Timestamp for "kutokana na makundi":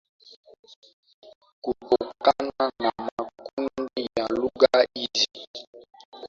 1.63-4.09